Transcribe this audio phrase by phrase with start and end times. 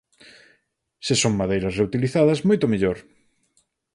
[1.05, 2.97] Se son madeiras reutilizadas, moito mellor.